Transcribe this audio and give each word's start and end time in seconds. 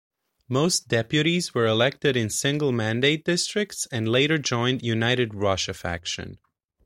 Most 0.49 0.87
deputies 0.87 1.53
were 1.53 1.67
elected 1.67 2.17
in 2.17 2.31
single 2.31 2.71
mandate 2.71 3.23
districts 3.23 3.85
and 3.91 4.09
later 4.09 4.39
joined 4.39 4.81
United 4.81 5.35
Russia 5.35 5.75
faction. 5.75 6.39